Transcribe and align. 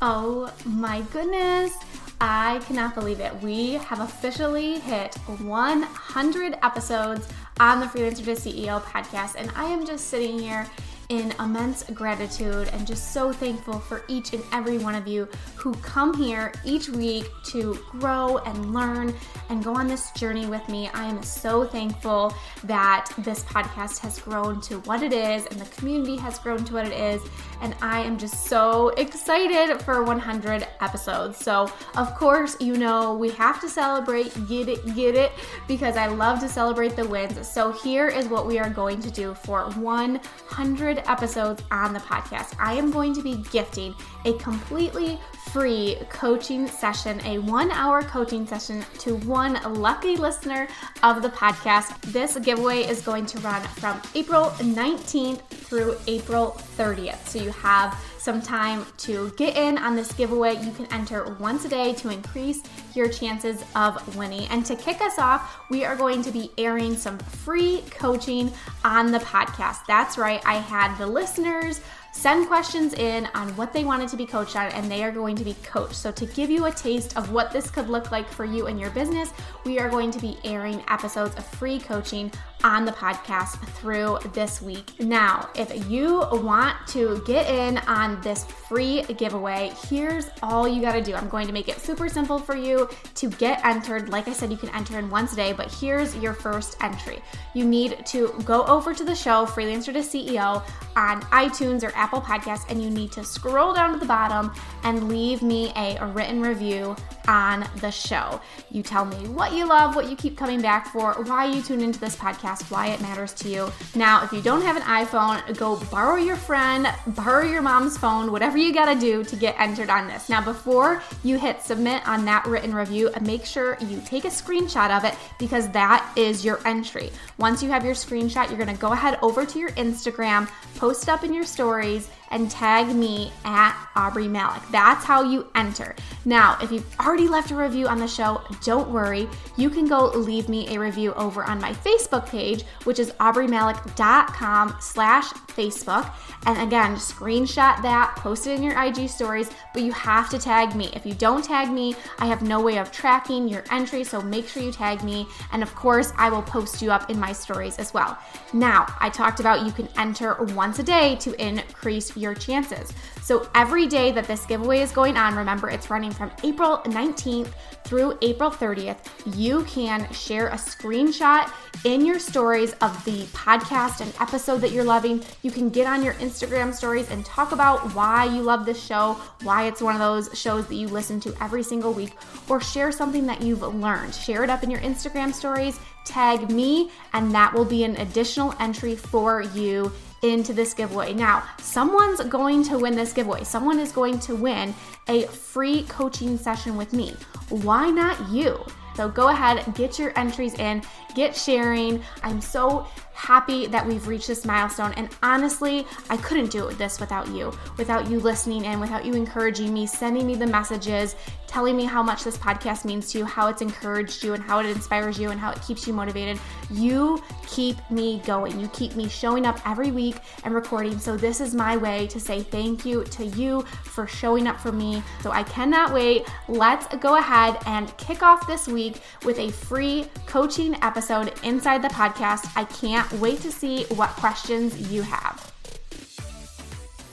Oh 0.00 0.52
my 0.64 1.00
goodness. 1.12 1.72
I 2.20 2.60
cannot 2.66 2.94
believe 2.94 3.18
it. 3.18 3.34
We 3.42 3.74
have 3.74 4.00
officially 4.00 4.78
hit 4.78 5.16
100 5.16 6.58
episodes 6.62 7.28
on 7.58 7.80
the 7.80 7.86
Freelancer 7.86 8.24
to 8.24 8.34
CEO 8.36 8.80
podcast, 8.82 9.34
and 9.36 9.50
I 9.56 9.64
am 9.64 9.84
just 9.84 10.06
sitting 10.06 10.38
here 10.38 10.66
in 11.08 11.32
immense 11.40 11.84
gratitude 11.94 12.68
and 12.72 12.86
just 12.86 13.12
so 13.12 13.32
thankful 13.32 13.78
for 13.78 14.04
each 14.08 14.34
and 14.34 14.42
every 14.52 14.76
one 14.76 14.94
of 14.94 15.06
you 15.06 15.26
who 15.56 15.72
come 15.76 16.14
here 16.14 16.52
each 16.64 16.88
week 16.90 17.30
to 17.44 17.78
grow 17.92 18.38
and 18.38 18.74
learn 18.74 19.14
and 19.48 19.64
go 19.64 19.74
on 19.74 19.86
this 19.86 20.10
journey 20.12 20.46
with 20.46 20.68
me. 20.68 20.88
I 20.92 21.06
am 21.06 21.22
so 21.22 21.64
thankful 21.64 22.34
that 22.64 23.10
this 23.18 23.42
podcast 23.44 23.98
has 24.00 24.18
grown 24.18 24.60
to 24.62 24.80
what 24.80 25.02
it 25.02 25.14
is 25.14 25.46
and 25.46 25.58
the 25.58 25.64
community 25.76 26.16
has 26.16 26.38
grown 26.38 26.64
to 26.66 26.74
what 26.74 26.86
it 26.86 26.92
is. 26.92 27.22
And 27.62 27.74
I 27.80 28.00
am 28.00 28.18
just 28.18 28.46
so 28.46 28.90
excited 28.90 29.80
for 29.82 30.04
100 30.04 30.66
episodes. 30.80 31.38
So, 31.38 31.72
of 31.96 32.14
course, 32.14 32.56
you 32.60 32.76
know, 32.76 33.14
we 33.14 33.30
have 33.30 33.60
to 33.62 33.68
celebrate, 33.68 34.32
get 34.46 34.68
it, 34.68 34.94
get 34.94 35.14
it, 35.14 35.32
because 35.66 35.96
I 35.96 36.06
love 36.06 36.38
to 36.40 36.48
celebrate 36.48 36.94
the 36.94 37.06
wins. 37.06 37.48
So, 37.50 37.72
here 37.72 38.08
is 38.08 38.28
what 38.28 38.46
we 38.46 38.58
are 38.58 38.70
going 38.70 39.00
to 39.00 39.10
do 39.10 39.34
for 39.34 39.70
100 39.70 40.97
episodes 41.06 41.62
on 41.70 41.92
the 41.92 42.00
podcast, 42.00 42.54
I 42.58 42.74
am 42.74 42.90
going 42.90 43.14
to 43.14 43.22
be 43.22 43.36
gifting 43.50 43.94
a 44.24 44.32
completely 44.34 45.18
free 45.52 45.96
coaching 46.10 46.66
session, 46.66 47.20
a 47.24 47.38
one 47.38 47.70
hour 47.70 48.02
coaching 48.02 48.46
session 48.46 48.84
to 48.98 49.16
one 49.18 49.58
lucky 49.74 50.16
listener 50.16 50.68
of 51.02 51.22
the 51.22 51.30
podcast. 51.30 51.98
This 52.12 52.36
giveaway 52.38 52.80
is 52.82 53.00
going 53.00 53.26
to 53.26 53.38
run 53.40 53.62
from 53.62 54.00
April 54.14 54.46
19th 54.58 55.40
through 55.48 55.96
April 56.06 56.56
30th. 56.76 57.26
So 57.26 57.42
you 57.42 57.50
have 57.50 57.98
some 58.28 58.42
time 58.42 58.84
to 58.98 59.30
get 59.38 59.56
in 59.56 59.78
on 59.78 59.96
this 59.96 60.12
giveaway. 60.12 60.54
You 60.62 60.70
can 60.72 60.84
enter 60.92 61.34
once 61.40 61.64
a 61.64 61.68
day 61.70 61.94
to 61.94 62.10
increase 62.10 62.60
your 62.94 63.08
chances 63.08 63.64
of 63.74 64.16
winning. 64.18 64.46
And 64.48 64.66
to 64.66 64.76
kick 64.76 65.00
us 65.00 65.18
off, 65.18 65.58
we 65.70 65.82
are 65.82 65.96
going 65.96 66.20
to 66.20 66.30
be 66.30 66.50
airing 66.58 66.94
some 66.94 67.16
free 67.16 67.82
coaching 67.88 68.52
on 68.84 69.12
the 69.12 69.20
podcast. 69.20 69.78
That's 69.88 70.18
right, 70.18 70.42
I 70.44 70.56
had 70.56 70.94
the 70.98 71.06
listeners 71.06 71.80
send 72.12 72.48
questions 72.48 72.92
in 72.92 73.26
on 73.34 73.48
what 73.56 73.72
they 73.72 73.84
wanted 73.84 74.08
to 74.10 74.16
be 74.16 74.26
coached 74.26 74.56
on, 74.56 74.72
and 74.72 74.90
they 74.90 75.04
are 75.04 75.12
going 75.12 75.36
to 75.36 75.44
be 75.44 75.54
coached. 75.62 75.94
So, 75.94 76.10
to 76.12 76.26
give 76.26 76.50
you 76.50 76.66
a 76.66 76.72
taste 76.72 77.16
of 77.16 77.32
what 77.32 77.50
this 77.50 77.70
could 77.70 77.88
look 77.88 78.10
like 78.10 78.28
for 78.28 78.44
you 78.44 78.66
and 78.66 78.78
your 78.78 78.90
business, 78.90 79.32
we 79.64 79.78
are 79.78 79.88
going 79.88 80.10
to 80.10 80.18
be 80.18 80.36
airing 80.44 80.82
episodes 80.88 81.34
of 81.36 81.46
free 81.46 81.78
coaching 81.78 82.30
on 82.64 82.84
the 82.84 82.92
podcast 82.92 83.58
through 83.74 84.18
this 84.32 84.60
week. 84.60 84.98
Now, 85.00 85.48
if 85.54 85.88
you 85.88 86.24
want 86.32 86.76
to 86.88 87.22
get 87.26 87.48
in 87.48 87.78
on 87.78 88.20
this 88.20 88.44
free 88.44 89.02
giveaway, 89.16 89.72
here's 89.88 90.28
all 90.42 90.66
you 90.66 90.80
got 90.82 90.92
to 90.92 91.02
do. 91.02 91.14
I'm 91.14 91.28
going 91.28 91.46
to 91.46 91.52
make 91.52 91.68
it 91.68 91.80
super 91.80 92.08
simple 92.08 92.38
for 92.38 92.56
you 92.56 92.88
to 93.14 93.30
get 93.30 93.64
entered. 93.64 94.08
Like 94.08 94.28
I 94.28 94.32
said, 94.32 94.50
you 94.50 94.56
can 94.56 94.70
enter 94.70 94.98
in 94.98 95.08
once 95.10 95.32
a 95.32 95.36
day, 95.36 95.52
but 95.52 95.72
here's 95.72 96.16
your 96.16 96.32
first 96.32 96.76
entry. 96.82 97.20
You 97.54 97.64
need 97.64 98.04
to 98.06 98.34
go 98.44 98.64
over 98.64 98.94
to 98.94 99.04
the 99.04 99.14
show, 99.14 99.46
Freelancer 99.46 99.92
to 99.92 100.00
CEO, 100.00 100.62
on 100.96 101.22
iTunes 101.22 101.82
or 101.82 101.92
Apple 101.94 102.20
Podcasts, 102.20 102.68
and 102.70 102.82
you 102.82 102.90
need 102.90 103.12
to 103.12 103.24
scroll 103.24 103.72
down 103.72 103.92
to 103.92 103.98
the 103.98 104.06
bottom 104.06 104.52
and 104.82 105.08
leave 105.08 105.42
me 105.42 105.72
a, 105.76 105.96
a 105.96 106.06
written 106.06 106.40
review 106.40 106.96
on 107.28 107.68
the 107.76 107.90
show. 107.90 108.40
You 108.70 108.82
tell 108.82 109.04
me 109.04 109.28
what 109.28 109.52
you 109.52 109.66
love, 109.66 109.94
what 109.94 110.08
you 110.10 110.16
keep 110.16 110.36
coming 110.36 110.60
back 110.60 110.88
for, 110.88 111.12
why 111.24 111.44
you 111.44 111.62
tune 111.62 111.82
into 111.82 112.00
this 112.00 112.16
podcast, 112.16 112.70
why 112.70 112.88
it 112.88 113.00
matters 113.00 113.32
to 113.34 113.48
you. 113.48 113.70
Now, 113.94 114.24
if 114.24 114.32
you 114.32 114.40
don't 114.40 114.62
have 114.62 114.76
an 114.76 114.82
iPhone, 114.82 115.56
go 115.56 115.76
borrow 115.90 116.16
your 116.16 116.36
friend, 116.36 116.88
borrow 117.08 117.44
your 117.44 117.62
mom's 117.62 117.98
phone, 117.98 118.32
whatever 118.32 118.56
you 118.56 118.72
gotta 118.72 118.98
do 118.98 119.22
to 119.24 119.36
get 119.36 119.54
entered 119.60 119.90
on 119.90 120.08
this. 120.08 120.28
Now, 120.28 120.42
before 120.42 121.02
you 121.22 121.38
hit 121.38 121.62
submit 121.62 122.06
on 122.08 122.24
that 122.24 122.46
written 122.46 122.74
review, 122.74 123.10
make 123.20 123.44
sure 123.44 123.76
you 123.80 124.00
take 124.06 124.24
a 124.24 124.28
screenshot 124.28 124.96
of 124.96 125.04
it 125.04 125.14
because 125.38 125.68
that 125.70 126.10
is 126.16 126.44
your 126.44 126.66
entry. 126.66 127.10
Once 127.36 127.62
you 127.62 127.68
have 127.68 127.84
your 127.84 127.94
screenshot, 127.94 128.48
you're 128.48 128.58
gonna 128.58 128.74
go 128.74 128.92
ahead 128.92 129.18
over 129.20 129.44
to 129.44 129.58
your 129.58 129.70
Instagram, 129.72 130.48
post 130.76 131.10
up 131.10 131.24
in 131.24 131.34
your 131.34 131.44
stories, 131.44 132.08
and 132.30 132.50
tag 132.50 132.94
me 132.94 133.32
at 133.44 133.72
Aubree 133.96 134.28
Malick. 134.28 134.68
That's 134.70 135.04
how 135.04 135.22
you 135.22 135.48
enter. 135.54 135.94
Now, 136.24 136.58
if 136.62 136.70
you've 136.70 136.86
already 137.00 137.28
left 137.28 137.50
a 137.50 137.56
review 137.56 137.88
on 137.88 137.98
the 137.98 138.08
show, 138.08 138.42
don't 138.62 138.90
worry. 138.90 139.28
You 139.56 139.70
can 139.70 139.86
go 139.86 140.06
leave 140.10 140.48
me 140.48 140.74
a 140.74 140.78
review 140.78 141.14
over 141.14 141.44
on 141.44 141.60
my 141.60 141.72
Facebook 141.72 142.26
page, 142.26 142.64
which 142.84 142.98
is 142.98 143.12
aubreemalick.com 143.12 144.76
slash 144.80 145.32
Facebook. 145.58 146.12
And 146.46 146.58
again, 146.60 146.94
screenshot 146.94 147.82
that, 147.82 148.14
post 148.16 148.46
it 148.46 148.52
in 148.52 148.62
your 148.62 148.80
IG 148.80 149.08
stories, 149.08 149.50
but 149.74 149.82
you 149.82 149.92
have 149.92 150.30
to 150.30 150.38
tag 150.38 150.74
me. 150.74 150.90
If 150.94 151.04
you 151.04 151.14
don't 151.14 151.44
tag 151.44 151.70
me, 151.70 151.96
I 152.18 152.26
have 152.26 152.42
no 152.42 152.60
way 152.60 152.78
of 152.78 152.92
tracking 152.92 153.48
your 153.48 153.64
entry, 153.70 154.04
so 154.04 154.20
make 154.20 154.48
sure 154.48 154.62
you 154.62 154.70
tag 154.70 155.02
me. 155.02 155.26
And 155.52 155.62
of 155.62 155.74
course, 155.74 156.12
I 156.16 156.30
will 156.30 156.42
post 156.42 156.80
you 156.80 156.92
up 156.92 157.10
in 157.10 157.18
my 157.18 157.32
stories 157.32 157.78
as 157.78 157.92
well. 157.92 158.18
Now, 158.52 158.86
I 159.00 159.10
talked 159.10 159.40
about 159.40 159.66
you 159.66 159.72
can 159.72 159.88
enter 159.96 160.36
once 160.54 160.78
a 160.78 160.82
day 160.82 161.16
to 161.16 161.34
increase 161.44 162.16
your 162.18 162.34
chances. 162.34 162.92
So 163.22 163.48
every 163.54 163.86
day 163.86 164.10
that 164.12 164.26
this 164.26 164.44
giveaway 164.46 164.80
is 164.80 164.90
going 164.90 165.16
on, 165.16 165.36
remember 165.36 165.70
it's 165.70 165.90
running 165.90 166.10
from 166.10 166.30
April 166.42 166.78
19th 166.78 167.52
through 167.84 168.18
April 168.22 168.50
30th. 168.50 168.98
You 169.36 169.64
can 169.64 170.10
share 170.12 170.48
a 170.48 170.54
screenshot 170.54 171.50
in 171.84 172.04
your 172.04 172.18
stories 172.18 172.72
of 172.74 173.04
the 173.04 173.22
podcast 173.26 174.00
and 174.00 174.12
episode 174.20 174.58
that 174.58 174.72
you're 174.72 174.84
loving. 174.84 175.22
You 175.42 175.50
can 175.50 175.68
get 175.70 175.86
on 175.86 176.02
your 176.02 176.14
Instagram 176.14 176.74
stories 176.74 177.10
and 177.10 177.24
talk 177.24 177.52
about 177.52 177.94
why 177.94 178.24
you 178.24 178.42
love 178.42 178.66
this 178.66 178.82
show, 178.82 179.14
why 179.42 179.66
it's 179.66 179.80
one 179.80 179.94
of 179.94 180.00
those 180.00 180.36
shows 180.38 180.66
that 180.66 180.74
you 180.74 180.88
listen 180.88 181.20
to 181.20 181.34
every 181.42 181.62
single 181.62 181.92
week, 181.92 182.12
or 182.48 182.60
share 182.60 182.92
something 182.92 183.26
that 183.26 183.42
you've 183.42 183.62
learned. 183.62 184.14
Share 184.14 184.44
it 184.44 184.50
up 184.50 184.62
in 184.62 184.70
your 184.70 184.80
Instagram 184.80 185.32
stories, 185.32 185.78
tag 186.04 186.50
me, 186.50 186.90
and 187.12 187.34
that 187.34 187.52
will 187.54 187.64
be 187.64 187.84
an 187.84 187.96
additional 187.96 188.54
entry 188.58 188.96
for 188.96 189.42
you 189.42 189.92
into 190.22 190.52
this 190.52 190.74
giveaway. 190.74 191.12
Now, 191.12 191.44
someone's 191.58 192.20
going 192.22 192.62
to 192.64 192.78
win 192.78 192.94
this 192.94 193.12
giveaway. 193.12 193.44
Someone 193.44 193.78
is 193.78 193.92
going 193.92 194.18
to 194.20 194.34
win 194.34 194.74
a 195.08 195.22
free 195.26 195.84
coaching 195.84 196.36
session 196.36 196.76
with 196.76 196.92
me. 196.92 197.14
Why 197.48 197.90
not 197.90 198.28
you? 198.30 198.64
So 198.96 199.08
go 199.08 199.28
ahead, 199.28 199.64
get 199.74 199.96
your 199.96 200.12
entries 200.18 200.54
in, 200.54 200.82
get 201.14 201.36
sharing. 201.36 202.02
I'm 202.24 202.40
so 202.40 202.88
happy 203.18 203.66
that 203.66 203.84
we've 203.84 204.06
reached 204.06 204.28
this 204.28 204.44
milestone. 204.44 204.92
And 204.92 205.08
honestly, 205.24 205.84
I 206.08 206.16
couldn't 206.18 206.52
do 206.52 206.70
this 206.74 207.00
without 207.00 207.26
you, 207.28 207.52
without 207.76 208.08
you 208.08 208.20
listening 208.20 208.64
and 208.64 208.80
without 208.80 209.04
you 209.04 209.14
encouraging 209.14 209.74
me, 209.74 209.86
sending 209.88 210.24
me 210.24 210.36
the 210.36 210.46
messages, 210.46 211.16
telling 211.48 211.76
me 211.76 211.84
how 211.84 212.00
much 212.00 212.22
this 212.22 212.38
podcast 212.38 212.84
means 212.84 213.10
to 213.10 213.18
you, 213.18 213.24
how 213.24 213.48
it's 213.48 213.60
encouraged 213.60 214.22
you, 214.22 214.34
and 214.34 214.42
how 214.42 214.60
it 214.60 214.66
inspires 214.66 215.18
you, 215.18 215.30
and 215.30 215.40
how 215.40 215.50
it 215.50 215.60
keeps 215.62 215.86
you 215.86 215.92
motivated. 215.92 216.38
You 216.70 217.20
keep 217.46 217.78
me 217.90 218.22
going. 218.24 218.60
You 218.60 218.68
keep 218.68 218.94
me 218.94 219.08
showing 219.08 219.46
up 219.46 219.58
every 219.66 219.90
week 219.90 220.16
and 220.44 220.54
recording. 220.54 220.98
So, 220.98 221.16
this 221.16 221.40
is 221.40 221.54
my 221.54 221.76
way 221.76 222.06
to 222.08 222.20
say 222.20 222.42
thank 222.42 222.86
you 222.86 223.02
to 223.02 223.24
you 223.24 223.62
for 223.82 224.06
showing 224.06 224.46
up 224.46 224.60
for 224.60 224.70
me. 224.70 225.02
So, 225.22 225.32
I 225.32 225.42
cannot 225.42 225.92
wait. 225.92 226.28
Let's 226.46 226.86
go 226.96 227.16
ahead 227.16 227.58
and 227.66 227.94
kick 227.96 228.22
off 228.22 228.46
this 228.46 228.68
week 228.68 229.00
with 229.24 229.38
a 229.38 229.50
free 229.50 230.06
coaching 230.26 230.76
episode 230.82 231.32
inside 231.42 231.82
the 231.82 231.88
podcast. 231.88 232.52
I 232.54 232.64
can't 232.64 233.07
wait 233.14 233.40
to 233.42 233.52
see 233.52 233.84
what 233.84 234.10
questions 234.10 234.90
you 234.90 235.02
have. 235.02 235.52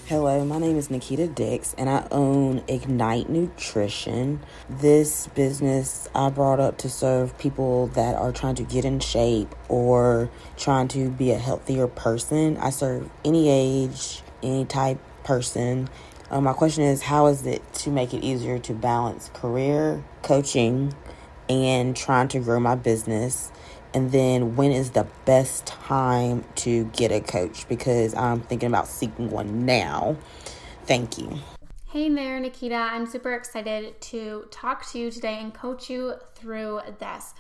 Hello, 0.08 0.46
my 0.46 0.60
name 0.60 0.78
is 0.78 0.92
Nikita 0.92 1.28
Dicks, 1.28 1.74
and 1.80 1.90
I 1.90 2.08
own 2.12 2.62
Ignite 2.68 3.28
Nutrition. 3.28 4.40
This 4.70 5.26
business 5.28 6.08
I 6.14 6.30
brought 6.30 6.60
up 6.60 6.78
to 6.80 6.90
serve 6.90 7.36
people 7.40 7.88
that 7.88 8.14
are 8.14 8.32
trying 8.32 8.54
to 8.56 8.64
get 8.64 8.86
in 8.86 9.00
shape 9.00 9.56
or 9.68 10.30
trying 10.58 10.90
to 10.90 11.10
be 11.10 11.32
a 11.32 11.40
healthier 11.40 11.88
person. 11.88 12.58
I 12.58 12.70
serve 12.70 13.10
any 13.24 13.50
age, 13.50 14.22
any 14.44 14.66
type 14.66 15.00
person. 15.24 15.90
Um, 16.30 16.44
my 16.44 16.54
question 16.54 16.84
is 16.84 17.02
how 17.02 17.26
is 17.26 17.44
it 17.48 17.62
to 17.74 17.90
make 17.90 18.14
it 18.14 18.24
easier 18.24 18.60
to 18.60 18.74
balance 18.74 19.32
career, 19.34 20.04
coaching, 20.22 20.94
and 21.50 21.96
trying 21.96 22.28
to 22.28 22.40
grow 22.40 22.60
my 22.60 22.76
business? 22.76 23.52
And 23.96 24.12
then 24.12 24.58
when 24.58 24.74
is 24.74 24.92
the 24.92 25.08
best 25.24 25.66
time 25.66 26.44
to 26.56 26.84
get 26.88 27.14
a 27.14 27.22
coach 27.22 27.68
because 27.70 28.14
I'm 28.14 28.42
thinking 28.42 28.68
about 28.68 28.88
seeking 28.88 29.32
one 29.32 29.66
now. 29.66 30.18
Thank 30.84 31.18
you. 31.18 31.40
Hey 31.88 32.10
there, 32.10 32.38
Nikita. 32.42 32.76
I'm 32.76 33.06
super 33.08 33.34
excited 33.34 34.00
to 34.02 34.48
talk 34.52 34.86
to 34.92 35.00
you 35.00 35.10
today 35.10 35.40
and 35.40 35.54
coach 35.54 35.90
you 35.90 36.16
through 36.36 36.82
this. 37.00 37.34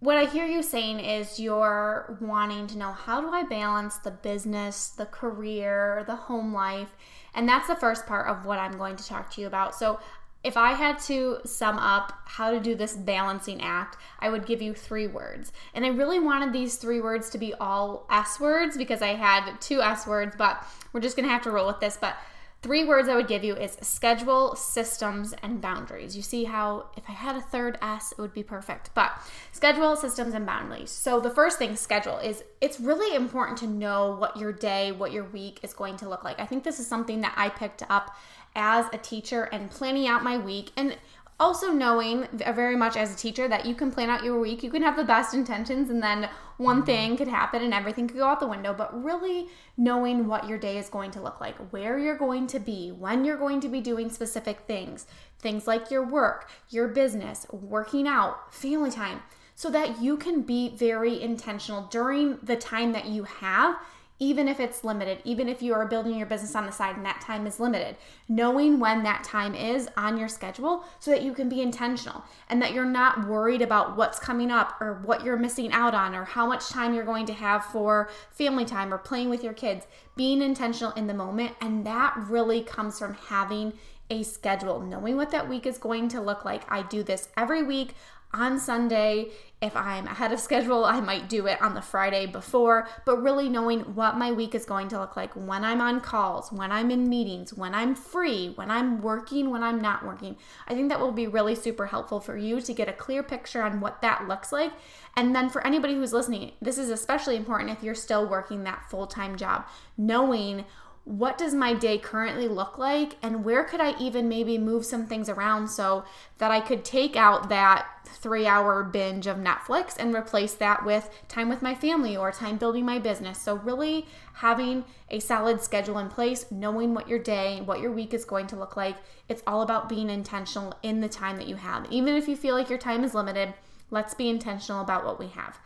What 0.00 0.18
I 0.18 0.26
hear 0.26 0.44
you 0.44 0.62
saying 0.62 1.00
is 1.00 1.40
you're 1.40 2.18
wanting 2.20 2.66
to 2.66 2.76
know 2.76 2.92
how 2.92 3.22
do 3.22 3.30
I 3.30 3.44
balance 3.44 3.96
the 3.96 4.10
business, 4.10 4.88
the 4.88 5.06
career, 5.06 6.04
the 6.06 6.16
home 6.16 6.52
life, 6.52 6.90
and 7.34 7.48
that's 7.48 7.68
the 7.68 7.76
first 7.76 8.04
part 8.04 8.28
of 8.28 8.44
what 8.44 8.58
I'm 8.58 8.76
going 8.76 8.96
to 8.96 9.06
talk 9.06 9.30
to 9.30 9.40
you 9.40 9.46
about. 9.46 9.74
So, 9.74 9.98
if 10.44 10.56
I 10.56 10.72
had 10.72 10.98
to 11.00 11.38
sum 11.44 11.78
up 11.78 12.12
how 12.26 12.50
to 12.50 12.58
do 12.58 12.74
this 12.74 12.94
balancing 12.94 13.62
act, 13.62 13.96
I 14.18 14.28
would 14.28 14.46
give 14.46 14.60
you 14.60 14.74
three 14.74 15.06
words. 15.06 15.52
And 15.74 15.84
I 15.84 15.88
really 15.88 16.18
wanted 16.18 16.52
these 16.52 16.76
three 16.76 17.00
words 17.00 17.30
to 17.30 17.38
be 17.38 17.54
all 17.54 18.06
S 18.10 18.40
words 18.40 18.76
because 18.76 19.02
I 19.02 19.14
had 19.14 19.60
two 19.60 19.80
S 19.80 20.06
words, 20.06 20.34
but 20.36 20.64
we're 20.92 21.00
just 21.00 21.16
gonna 21.16 21.28
have 21.28 21.42
to 21.42 21.50
roll 21.50 21.66
with 21.66 21.80
this. 21.80 21.96
But 22.00 22.16
three 22.60 22.84
words 22.84 23.08
I 23.08 23.16
would 23.16 23.28
give 23.28 23.44
you 23.44 23.54
is 23.54 23.76
schedule, 23.82 24.56
systems, 24.56 25.32
and 25.42 25.60
boundaries. 25.60 26.16
You 26.16 26.22
see 26.22 26.44
how 26.44 26.86
if 26.96 27.04
I 27.08 27.12
had 27.12 27.36
a 27.36 27.40
third 27.40 27.78
S, 27.80 28.12
it 28.12 28.20
would 28.20 28.32
be 28.32 28.42
perfect. 28.42 28.90
But 28.94 29.12
schedule, 29.52 29.96
systems, 29.96 30.34
and 30.34 30.46
boundaries. 30.46 30.90
So 30.90 31.20
the 31.20 31.30
first 31.30 31.58
thing, 31.58 31.76
schedule, 31.76 32.18
is 32.18 32.42
it's 32.60 32.80
really 32.80 33.16
important 33.16 33.58
to 33.58 33.66
know 33.66 34.16
what 34.16 34.36
your 34.36 34.52
day, 34.52 34.92
what 34.92 35.12
your 35.12 35.24
week 35.24 35.60
is 35.62 35.72
going 35.72 35.96
to 35.98 36.08
look 36.08 36.24
like. 36.24 36.40
I 36.40 36.46
think 36.46 36.62
this 36.62 36.78
is 36.80 36.86
something 36.86 37.20
that 37.20 37.34
I 37.36 37.48
picked 37.48 37.82
up 37.88 38.16
as 38.54 38.86
a 38.92 38.98
teacher 38.98 39.44
and 39.44 39.70
planning 39.70 40.06
out 40.06 40.22
my 40.22 40.38
week 40.38 40.70
and 40.76 40.96
also 41.40 41.72
knowing 41.72 42.28
very 42.54 42.76
much 42.76 42.96
as 42.96 43.12
a 43.12 43.16
teacher 43.16 43.48
that 43.48 43.66
you 43.66 43.74
can 43.74 43.90
plan 43.90 44.08
out 44.08 44.22
your 44.22 44.38
week 44.38 44.62
you 44.62 44.70
can 44.70 44.82
have 44.82 44.96
the 44.96 45.04
best 45.04 45.34
intentions 45.34 45.90
and 45.90 46.02
then 46.02 46.28
one 46.56 46.76
mm-hmm. 46.76 46.86
thing 46.86 47.16
could 47.16 47.26
happen 47.26 47.62
and 47.62 47.74
everything 47.74 48.06
could 48.06 48.16
go 48.16 48.26
out 48.26 48.38
the 48.38 48.46
window 48.46 48.72
but 48.72 49.02
really 49.02 49.48
knowing 49.76 50.28
what 50.28 50.48
your 50.48 50.56
day 50.58 50.78
is 50.78 50.88
going 50.88 51.10
to 51.10 51.20
look 51.20 51.40
like 51.40 51.56
where 51.72 51.98
you're 51.98 52.16
going 52.16 52.46
to 52.46 52.60
be 52.60 52.92
when 52.92 53.24
you're 53.24 53.36
going 53.36 53.60
to 53.60 53.68
be 53.68 53.80
doing 53.80 54.08
specific 54.08 54.60
things 54.68 55.06
things 55.40 55.66
like 55.66 55.90
your 55.90 56.04
work 56.04 56.48
your 56.70 56.86
business 56.86 57.46
working 57.50 58.06
out 58.06 58.54
family 58.54 58.90
time 58.90 59.20
so 59.54 59.68
that 59.70 60.00
you 60.00 60.16
can 60.16 60.42
be 60.42 60.74
very 60.76 61.20
intentional 61.20 61.82
during 61.90 62.38
the 62.42 62.56
time 62.56 62.92
that 62.92 63.06
you 63.06 63.24
have 63.24 63.76
even 64.18 64.46
if 64.46 64.60
it's 64.60 64.84
limited, 64.84 65.18
even 65.24 65.48
if 65.48 65.62
you 65.62 65.74
are 65.74 65.86
building 65.86 66.16
your 66.16 66.26
business 66.26 66.54
on 66.54 66.66
the 66.66 66.72
side 66.72 66.96
and 66.96 67.04
that 67.04 67.20
time 67.20 67.46
is 67.46 67.58
limited, 67.58 67.96
knowing 68.28 68.78
when 68.78 69.02
that 69.02 69.24
time 69.24 69.54
is 69.54 69.88
on 69.96 70.16
your 70.16 70.28
schedule 70.28 70.84
so 71.00 71.10
that 71.10 71.22
you 71.22 71.32
can 71.32 71.48
be 71.48 71.60
intentional 71.60 72.22
and 72.48 72.62
that 72.62 72.72
you're 72.72 72.84
not 72.84 73.26
worried 73.26 73.62
about 73.62 73.96
what's 73.96 74.18
coming 74.18 74.50
up 74.50 74.80
or 74.80 75.02
what 75.04 75.24
you're 75.24 75.36
missing 75.36 75.72
out 75.72 75.94
on 75.94 76.14
or 76.14 76.24
how 76.24 76.46
much 76.46 76.68
time 76.68 76.94
you're 76.94 77.04
going 77.04 77.26
to 77.26 77.32
have 77.32 77.64
for 77.64 78.08
family 78.30 78.64
time 78.64 78.94
or 78.94 78.98
playing 78.98 79.28
with 79.28 79.42
your 79.42 79.54
kids. 79.54 79.86
Being 80.14 80.42
intentional 80.42 80.92
in 80.92 81.06
the 81.06 81.14
moment, 81.14 81.56
and 81.60 81.86
that 81.86 82.14
really 82.16 82.62
comes 82.62 82.98
from 82.98 83.14
having 83.14 83.72
a 84.12 84.22
schedule, 84.22 84.80
knowing 84.80 85.16
what 85.16 85.30
that 85.30 85.48
week 85.48 85.66
is 85.66 85.78
going 85.78 86.06
to 86.08 86.20
look 86.20 86.44
like. 86.44 86.70
I 86.70 86.82
do 86.82 87.02
this 87.02 87.30
every 87.34 87.62
week 87.62 87.94
on 88.34 88.58
Sunday. 88.58 89.30
If 89.62 89.74
I'm 89.74 90.06
ahead 90.06 90.32
of 90.32 90.40
schedule, 90.48 90.84
I 90.84 91.00
might 91.00 91.30
do 91.30 91.46
it 91.46 91.60
on 91.62 91.72
the 91.72 91.80
Friday 91.80 92.26
before, 92.26 92.88
but 93.06 93.22
really 93.22 93.48
knowing 93.48 93.80
what 93.94 94.18
my 94.18 94.30
week 94.30 94.54
is 94.54 94.66
going 94.66 94.88
to 94.88 95.00
look 95.00 95.16
like 95.16 95.32
when 95.32 95.64
I'm 95.64 95.80
on 95.80 96.02
calls, 96.02 96.52
when 96.52 96.70
I'm 96.70 96.90
in 96.90 97.08
meetings, 97.08 97.54
when 97.54 97.74
I'm 97.74 97.94
free, 97.94 98.52
when 98.54 98.70
I'm 98.70 99.00
working, 99.00 99.50
when 99.50 99.62
I'm 99.62 99.80
not 99.80 100.04
working. 100.04 100.36
I 100.68 100.74
think 100.74 100.90
that 100.90 101.00
will 101.00 101.12
be 101.12 101.26
really 101.26 101.54
super 101.54 101.86
helpful 101.86 102.20
for 102.20 102.36
you 102.36 102.60
to 102.60 102.74
get 102.74 102.88
a 102.88 102.92
clear 102.92 103.22
picture 103.22 103.62
on 103.62 103.80
what 103.80 104.02
that 104.02 104.28
looks 104.28 104.52
like. 104.52 104.72
And 105.16 105.34
then 105.34 105.48
for 105.48 105.66
anybody 105.66 105.94
who's 105.94 106.12
listening, 106.12 106.52
this 106.60 106.76
is 106.76 106.90
especially 106.90 107.36
important 107.36 107.70
if 107.70 107.82
you're 107.82 107.94
still 107.94 108.28
working 108.28 108.64
that 108.64 108.90
full 108.90 109.06
time 109.06 109.36
job, 109.36 109.66
knowing 109.96 110.66
what 111.04 111.36
does 111.36 111.52
my 111.52 111.74
day 111.74 111.98
currently 111.98 112.46
look 112.46 112.78
like 112.78 113.16
and 113.22 113.44
where 113.44 113.64
could 113.64 113.80
I 113.80 113.98
even 113.98 114.28
maybe 114.28 114.56
move 114.56 114.86
some 114.86 115.06
things 115.06 115.28
around 115.28 115.66
so 115.66 116.04
that 116.38 116.52
I 116.52 116.60
could 116.60 116.84
take 116.84 117.16
out 117.16 117.48
that 117.48 117.86
3 118.06 118.46
hour 118.46 118.84
binge 118.84 119.26
of 119.26 119.36
Netflix 119.36 119.96
and 119.98 120.14
replace 120.14 120.54
that 120.54 120.84
with 120.84 121.10
time 121.26 121.48
with 121.48 121.60
my 121.60 121.74
family 121.74 122.16
or 122.16 122.30
time 122.30 122.56
building 122.56 122.84
my 122.84 123.00
business. 123.00 123.38
So 123.38 123.56
really 123.56 124.06
having 124.34 124.84
a 125.10 125.18
solid 125.18 125.60
schedule 125.60 125.98
in 125.98 126.08
place, 126.08 126.46
knowing 126.52 126.94
what 126.94 127.08
your 127.08 127.18
day, 127.18 127.62
what 127.64 127.80
your 127.80 127.90
week 127.90 128.14
is 128.14 128.24
going 128.24 128.46
to 128.48 128.56
look 128.56 128.76
like. 128.76 128.96
It's 129.28 129.42
all 129.44 129.62
about 129.62 129.88
being 129.88 130.08
intentional 130.08 130.74
in 130.84 131.00
the 131.00 131.08
time 131.08 131.36
that 131.36 131.48
you 131.48 131.56
have. 131.56 131.90
Even 131.90 132.14
if 132.14 132.28
you 132.28 132.36
feel 132.36 132.54
like 132.54 132.70
your 132.70 132.78
time 132.78 133.02
is 133.02 133.12
limited, 133.12 133.54
let's 133.90 134.14
be 134.14 134.28
intentional 134.28 134.80
about 134.80 135.04
what 135.04 135.18
we 135.18 135.28
have. 135.28 135.58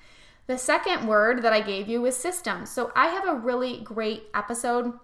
The 0.46 0.56
second 0.56 1.06
word 1.06 1.42
that 1.42 1.52
I 1.52 1.60
gave 1.60 1.88
you 1.88 2.00
was 2.00 2.16
systems. 2.16 2.70
So 2.70 2.90
I 2.94 3.08
have 3.08 3.26
a 3.28 3.34
really 3.34 3.80
great 3.80 4.24
episode 4.32 4.98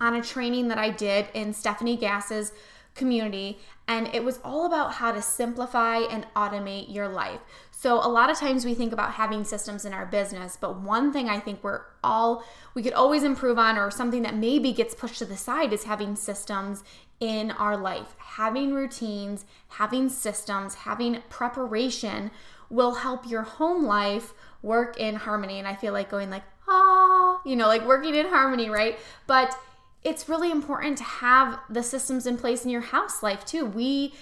on 0.00 0.14
a 0.14 0.22
training 0.22 0.68
that 0.68 0.78
I 0.78 0.90
did 0.90 1.28
in 1.34 1.52
Stephanie 1.52 1.96
Gass's 1.96 2.52
community, 2.94 3.58
and 3.86 4.08
it 4.14 4.24
was 4.24 4.40
all 4.44 4.66
about 4.66 4.94
how 4.94 5.12
to 5.12 5.22
simplify 5.22 5.98
and 5.98 6.26
automate 6.34 6.92
your 6.92 7.08
life. 7.08 7.40
So, 7.70 7.94
a 7.94 8.08
lot 8.08 8.30
of 8.30 8.38
times 8.38 8.64
we 8.64 8.74
think 8.74 8.92
about 8.92 9.12
having 9.12 9.42
systems 9.44 9.84
in 9.84 9.94
our 9.94 10.06
business, 10.06 10.58
but 10.60 10.80
one 10.80 11.12
thing 11.12 11.28
I 11.28 11.40
think 11.40 11.64
we're 11.64 11.82
all, 12.04 12.44
we 12.74 12.82
could 12.82 12.92
always 12.92 13.22
improve 13.22 13.58
on, 13.58 13.78
or 13.78 13.90
something 13.90 14.22
that 14.22 14.36
maybe 14.36 14.72
gets 14.72 14.94
pushed 14.94 15.18
to 15.18 15.24
the 15.24 15.36
side, 15.36 15.72
is 15.72 15.84
having 15.84 16.14
systems 16.16 16.84
in 17.20 17.50
our 17.52 17.76
life. 17.76 18.16
Having 18.18 18.74
routines, 18.74 19.44
having 19.68 20.08
systems, 20.08 20.74
having 20.74 21.22
preparation 21.28 22.30
will 22.68 22.94
help 22.94 23.28
your 23.28 23.42
home 23.42 23.84
life 23.84 24.32
work 24.62 24.98
in 24.98 25.16
harmony. 25.16 25.58
And 25.58 25.66
I 25.68 25.74
feel 25.74 25.92
like 25.92 26.10
going 26.10 26.30
like, 26.30 26.44
ah, 26.68 27.40
you 27.44 27.56
know, 27.56 27.66
like 27.66 27.86
working 27.86 28.14
in 28.14 28.26
harmony, 28.26 28.70
right? 28.70 28.98
But 29.26 29.54
it's 30.02 30.28
really 30.28 30.50
important 30.50 30.98
to 30.98 31.04
have 31.04 31.58
the 31.68 31.82
systems 31.82 32.26
in 32.26 32.36
place 32.36 32.64
in 32.64 32.70
your 32.70 32.80
house 32.80 33.22
life 33.22 33.44
too. 33.44 33.66
We 33.66 34.14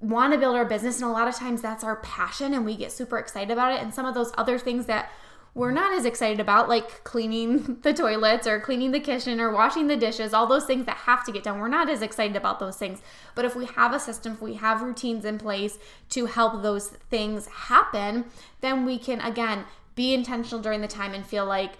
want 0.00 0.32
to 0.32 0.38
build 0.38 0.56
our 0.56 0.64
business, 0.64 1.00
and 1.00 1.08
a 1.08 1.12
lot 1.12 1.26
of 1.26 1.34
times 1.34 1.62
that's 1.62 1.82
our 1.82 1.96
passion, 1.96 2.54
and 2.54 2.64
we 2.64 2.76
get 2.76 2.92
super 2.92 3.18
excited 3.18 3.50
about 3.50 3.72
it. 3.72 3.82
And 3.82 3.92
some 3.92 4.06
of 4.06 4.14
those 4.14 4.32
other 4.36 4.58
things 4.58 4.86
that 4.86 5.10
we're 5.56 5.72
not 5.72 5.96
as 5.96 6.04
excited 6.04 6.38
about, 6.38 6.68
like 6.68 7.02
cleaning 7.02 7.78
the 7.82 7.94
toilets 7.94 8.46
or 8.46 8.60
cleaning 8.60 8.92
the 8.92 9.00
kitchen 9.00 9.40
or 9.40 9.50
washing 9.50 9.86
the 9.86 9.96
dishes, 9.96 10.34
all 10.34 10.46
those 10.46 10.66
things 10.66 10.84
that 10.84 10.98
have 10.98 11.24
to 11.24 11.32
get 11.32 11.44
done. 11.44 11.58
We're 11.58 11.68
not 11.68 11.88
as 11.88 12.02
excited 12.02 12.36
about 12.36 12.60
those 12.60 12.76
things. 12.76 13.00
But 13.34 13.46
if 13.46 13.56
we 13.56 13.64
have 13.64 13.94
a 13.94 13.98
system, 13.98 14.34
if 14.34 14.42
we 14.42 14.54
have 14.54 14.82
routines 14.82 15.24
in 15.24 15.38
place 15.38 15.78
to 16.10 16.26
help 16.26 16.62
those 16.62 16.88
things 16.88 17.46
happen, 17.46 18.26
then 18.60 18.84
we 18.84 18.98
can, 18.98 19.20
again, 19.22 19.64
be 19.94 20.12
intentional 20.12 20.60
during 20.60 20.82
the 20.82 20.88
time 20.88 21.14
and 21.14 21.26
feel 21.26 21.46
like 21.46 21.78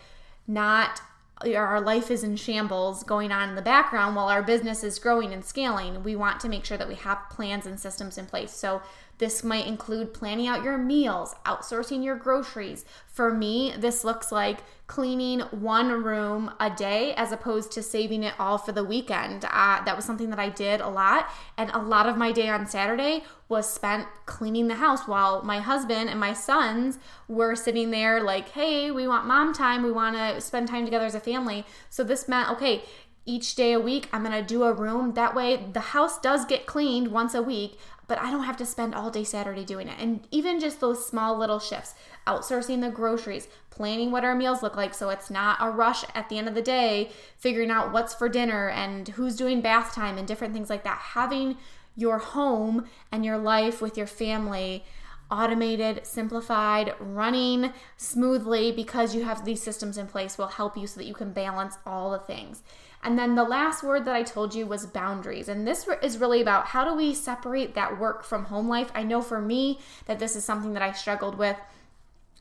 not 0.48 1.02
our 1.44 1.80
life 1.80 2.10
is 2.10 2.24
in 2.24 2.36
shambles 2.36 3.02
going 3.02 3.30
on 3.30 3.50
in 3.50 3.56
the 3.56 3.62
background 3.62 4.16
while 4.16 4.28
our 4.28 4.42
business 4.42 4.82
is 4.82 4.98
growing 4.98 5.32
and 5.32 5.44
scaling. 5.44 6.02
We 6.02 6.16
want 6.16 6.40
to 6.40 6.48
make 6.48 6.64
sure 6.64 6.78
that 6.78 6.88
we 6.88 6.94
have 6.94 7.28
plans 7.30 7.66
and 7.66 7.78
systems 7.78 8.16
in 8.16 8.26
place. 8.26 8.52
So 8.52 8.80
this 9.18 9.42
might 9.42 9.66
include 9.66 10.12
planning 10.12 10.46
out 10.46 10.62
your 10.62 10.78
meals, 10.78 11.34
outsourcing 11.44 12.04
your 12.04 12.16
groceries. 12.16 12.84
For 13.06 13.32
me, 13.32 13.74
this 13.78 14.04
looks 14.04 14.30
like 14.30 14.60
cleaning 14.86 15.40
one 15.40 15.90
room 16.04 16.52
a 16.60 16.70
day 16.70 17.12
as 17.14 17.32
opposed 17.32 17.72
to 17.72 17.82
saving 17.82 18.22
it 18.22 18.34
all 18.38 18.56
for 18.58 18.72
the 18.72 18.84
weekend. 18.84 19.44
Uh, 19.44 19.82
that 19.84 19.96
was 19.96 20.04
something 20.04 20.30
that 20.30 20.38
I 20.38 20.48
did 20.48 20.80
a 20.80 20.88
lot. 20.88 21.28
And 21.56 21.70
a 21.70 21.78
lot 21.78 22.08
of 22.08 22.16
my 22.16 22.30
day 22.30 22.48
on 22.48 22.66
Saturday 22.66 23.24
was 23.48 23.72
spent 23.72 24.06
cleaning 24.26 24.68
the 24.68 24.76
house 24.76 25.08
while 25.08 25.42
my 25.42 25.60
husband 25.60 26.10
and 26.10 26.20
my 26.20 26.32
sons 26.32 26.98
were 27.26 27.56
sitting 27.56 27.90
there 27.90 28.22
like, 28.22 28.50
hey, 28.50 28.90
we 28.90 29.08
want 29.08 29.26
mom 29.26 29.52
time. 29.52 29.82
We 29.82 29.92
want 29.92 30.16
to 30.16 30.40
spend 30.40 30.68
time 30.68 30.84
together 30.84 31.06
as 31.06 31.14
a 31.14 31.20
family. 31.20 31.64
So 31.90 32.04
this 32.04 32.28
meant, 32.28 32.50
okay, 32.50 32.82
each 33.28 33.56
day 33.56 33.72
a 33.72 33.80
week, 33.80 34.08
I'm 34.12 34.22
gonna 34.22 34.40
do 34.40 34.62
a 34.62 34.72
room. 34.72 35.14
That 35.14 35.34
way, 35.34 35.56
the 35.72 35.80
house 35.80 36.20
does 36.20 36.44
get 36.44 36.64
cleaned 36.64 37.08
once 37.08 37.34
a 37.34 37.42
week 37.42 37.76
but 38.08 38.18
I 38.18 38.30
don't 38.30 38.44
have 38.44 38.56
to 38.58 38.66
spend 38.66 38.94
all 38.94 39.10
day 39.10 39.24
Saturday 39.24 39.64
doing 39.64 39.88
it. 39.88 39.98
And 39.98 40.26
even 40.30 40.60
just 40.60 40.80
those 40.80 41.06
small 41.06 41.36
little 41.36 41.58
shifts, 41.58 41.94
outsourcing 42.26 42.80
the 42.80 42.90
groceries, 42.90 43.48
planning 43.70 44.10
what 44.10 44.24
our 44.24 44.34
meals 44.34 44.62
look 44.62 44.76
like 44.76 44.94
so 44.94 45.10
it's 45.10 45.30
not 45.30 45.58
a 45.60 45.70
rush 45.70 46.04
at 46.14 46.28
the 46.28 46.38
end 46.38 46.48
of 46.48 46.54
the 46.54 46.62
day, 46.62 47.10
figuring 47.36 47.70
out 47.70 47.92
what's 47.92 48.14
for 48.14 48.28
dinner 48.28 48.68
and 48.68 49.08
who's 49.08 49.36
doing 49.36 49.60
bath 49.60 49.94
time 49.94 50.18
and 50.18 50.26
different 50.26 50.54
things 50.54 50.70
like 50.70 50.84
that. 50.84 50.98
Having 50.98 51.56
your 51.96 52.18
home 52.18 52.86
and 53.10 53.24
your 53.24 53.38
life 53.38 53.80
with 53.80 53.96
your 53.96 54.06
family 54.06 54.84
automated, 55.30 56.06
simplified, 56.06 56.94
running 57.00 57.72
smoothly 57.96 58.70
because 58.70 59.14
you 59.14 59.24
have 59.24 59.44
these 59.44 59.62
systems 59.62 59.98
in 59.98 60.06
place 60.06 60.38
will 60.38 60.46
help 60.46 60.76
you 60.76 60.86
so 60.86 61.00
that 61.00 61.06
you 61.06 61.14
can 61.14 61.32
balance 61.32 61.78
all 61.84 62.10
the 62.10 62.18
things. 62.18 62.62
And 63.06 63.18
then 63.18 63.36
the 63.36 63.44
last 63.44 63.82
word 63.82 64.04
that 64.04 64.14
I 64.14 64.24
told 64.24 64.54
you 64.54 64.66
was 64.66 64.84
boundaries. 64.84 65.48
And 65.48 65.66
this 65.66 65.88
is 66.02 66.18
really 66.18 66.40
about 66.42 66.66
how 66.66 66.84
do 66.84 66.92
we 66.94 67.14
separate 67.14 67.74
that 67.74 68.00
work 68.00 68.24
from 68.24 68.46
home 68.46 68.68
life? 68.68 68.90
I 68.94 69.04
know 69.04 69.22
for 69.22 69.40
me 69.40 69.78
that 70.06 70.18
this 70.18 70.34
is 70.34 70.44
something 70.44 70.72
that 70.72 70.82
I 70.82 70.92
struggled 70.92 71.38
with 71.38 71.56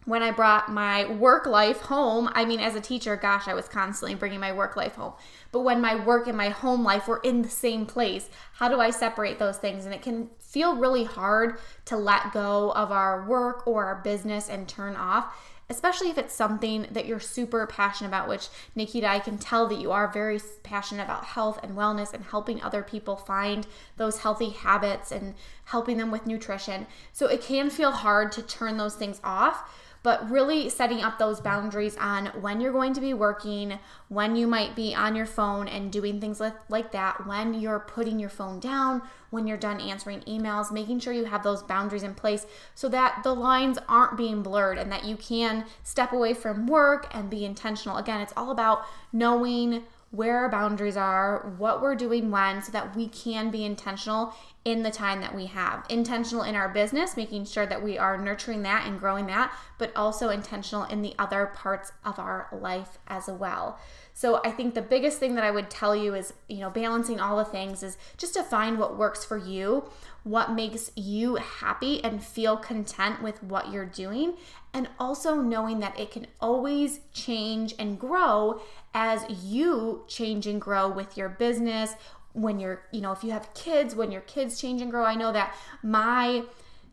when 0.05 0.21
I 0.21 0.31
brought 0.31 0.71
my 0.71 1.11
work 1.11 1.47
life 1.47 1.81
home, 1.81 2.29
I 2.33 2.45
mean, 2.45 2.59
as 2.59 2.75
a 2.75 2.81
teacher, 2.81 3.15
gosh, 3.15 3.47
I 3.47 3.55
was 3.55 3.67
constantly 3.67 4.13
bringing 4.15 4.39
my 4.39 4.53
work 4.53 4.75
life 4.75 4.95
home. 4.95 5.13
But 5.51 5.61
when 5.61 5.81
my 5.81 5.95
work 5.95 6.27
and 6.27 6.37
my 6.37 6.49
home 6.49 6.83
life 6.83 7.07
were 7.07 7.21
in 7.23 7.41
the 7.41 7.49
same 7.49 7.87
place, 7.87 8.29
how 8.53 8.69
do 8.69 8.79
I 8.79 8.91
separate 8.91 9.39
those 9.39 9.57
things? 9.57 9.85
And 9.85 9.93
it 9.93 10.03
can 10.03 10.29
feel 10.39 10.75
really 10.75 11.05
hard 11.05 11.57
to 11.85 11.97
let 11.97 12.33
go 12.33 12.71
of 12.73 12.91
our 12.91 13.25
work 13.25 13.65
or 13.67 13.85
our 13.85 13.95
business 13.95 14.47
and 14.47 14.67
turn 14.67 14.95
off 14.95 15.35
especially 15.69 16.09
if 16.09 16.17
it's 16.17 16.33
something 16.33 16.87
that 16.91 17.05
you're 17.05 17.19
super 17.19 17.65
passionate 17.65 18.09
about, 18.09 18.27
which 18.27 18.49
Nikita, 18.75 19.07
I 19.07 19.19
can 19.19 19.37
tell 19.37 19.67
that 19.67 19.79
you 19.79 19.91
are 19.91 20.07
very 20.07 20.39
passionate 20.63 21.03
about 21.03 21.25
health 21.25 21.59
and 21.63 21.75
wellness 21.75 22.13
and 22.13 22.23
helping 22.23 22.61
other 22.61 22.83
people 22.83 23.15
find 23.15 23.65
those 23.97 24.19
healthy 24.19 24.49
habits 24.49 25.11
and 25.11 25.33
helping 25.65 25.97
them 25.97 26.11
with 26.11 26.27
nutrition. 26.27 26.85
So 27.13 27.27
it 27.27 27.41
can 27.41 27.69
feel 27.69 27.91
hard 27.91 28.31
to 28.33 28.41
turn 28.41 28.77
those 28.77 28.95
things 28.95 29.19
off 29.23 29.69
but 30.05 30.29
really 30.29 30.69
setting 30.69 31.01
up 31.01 31.17
those 31.17 31.41
boundaries 31.41 31.97
on 31.97 32.27
when 32.39 32.61
you're 32.61 32.71
going 32.71 32.93
to 32.93 33.01
be 33.01 33.11
working, 33.11 33.79
when 34.07 34.35
you 34.35 34.45
might 34.45 34.75
be 34.75 34.93
on 34.93 35.15
your 35.15 35.25
phone 35.25 35.67
and 35.67 35.91
doing 35.91 36.21
things 36.21 36.39
like, 36.39 36.53
like 36.69 36.91
that, 36.91 37.25
when 37.25 37.55
you're 37.55 37.79
putting 37.79 38.19
your 38.19 38.29
phone 38.29 38.59
down, 38.59 39.01
when 39.31 39.47
you're 39.47 39.57
done 39.57 39.81
answering 39.81 40.21
emails, 40.27 40.71
making 40.71 40.99
sure 40.99 41.11
you 41.11 41.25
have 41.25 41.41
those 41.41 41.63
boundaries 41.63 42.03
in 42.03 42.13
place 42.13 42.45
so 42.75 42.87
that 42.87 43.21
the 43.23 43.33
lines 43.33 43.79
aren't 43.89 44.15
being 44.15 44.43
blurred 44.43 44.77
and 44.77 44.91
that 44.91 45.05
you 45.05 45.17
can 45.17 45.65
step 45.81 46.13
away 46.13 46.35
from 46.35 46.67
work 46.67 47.07
and 47.09 47.27
be 47.27 47.43
intentional. 47.43 47.97
Again, 47.97 48.21
it's 48.21 48.33
all 48.37 48.51
about 48.51 48.85
knowing 49.11 49.85
where 50.11 50.37
our 50.37 50.49
boundaries 50.49 50.95
are, 50.95 51.53
what 51.57 51.81
we're 51.81 51.95
doing 51.95 52.31
when, 52.31 52.61
so 52.61 52.71
that 52.71 52.95
we 52.95 53.07
can 53.07 53.51
be 53.51 53.65
intentional 53.65 54.33
in 54.63 54.81
the 54.81 54.91
time 54.91 55.21
that 55.21 55.35
we 55.35 55.45
have. 55.45 55.85
Intentional 55.89 56.43
in 56.43 56.55
our 56.55 56.69
business, 56.69 57.17
making 57.17 57.45
sure 57.45 57.65
that 57.65 57.83
we 57.83 57.97
are 57.97 58.17
nurturing 58.17 58.63
that 58.63 58.87
and 58.87 58.99
growing 58.99 59.27
that, 59.27 59.53
but 59.77 59.95
also 59.95 60.29
intentional 60.29 60.83
in 60.85 61.01
the 61.01 61.13
other 61.19 61.47
parts 61.47 61.91
of 62.03 62.17
our 62.17 62.47
life 62.51 62.97
as 63.07 63.27
well. 63.27 63.77
So 64.13 64.41
I 64.45 64.51
think 64.51 64.73
the 64.73 64.81
biggest 64.81 65.19
thing 65.19 65.35
that 65.35 65.43
I 65.43 65.51
would 65.51 65.69
tell 65.69 65.95
you 65.95 66.15
is, 66.15 66.33
you 66.47 66.59
know, 66.59 66.69
balancing 66.69 67.19
all 67.19 67.37
the 67.37 67.45
things 67.45 67.83
is 67.83 67.97
just 68.17 68.33
to 68.35 68.43
find 68.43 68.79
what 68.79 68.97
works 68.97 69.25
for 69.25 69.37
you, 69.37 69.89
what 70.23 70.53
makes 70.53 70.89
you 70.95 71.35
happy 71.35 72.03
and 72.03 72.23
feel 72.23 72.55
content 72.57 73.21
with 73.21 73.43
what 73.43 73.71
you're 73.71 73.85
doing, 73.85 74.35
and 74.73 74.89
also 74.99 75.35
knowing 75.35 75.79
that 75.81 75.99
it 75.99 76.11
can 76.11 76.27
always 76.39 77.01
change 77.13 77.75
and 77.77 77.99
grow 77.99 78.61
as 78.95 79.25
you 79.43 80.05
change 80.07 80.47
and 80.47 80.59
grow 80.59 80.89
with 80.89 81.17
your 81.17 81.29
business. 81.29 81.93
When 82.31 82.59
you're, 82.59 82.81
you 82.91 83.01
know, 83.01 83.11
if 83.11 83.23
you 83.23 83.31
have 83.31 83.53
kids, 83.53 83.93
when 83.93 84.11
your 84.11 84.21
kids 84.21 84.59
change 84.59 84.81
and 84.81 84.89
grow, 84.89 85.03
I 85.03 85.15
know 85.15 85.31
that 85.31 85.55
my 85.83 86.43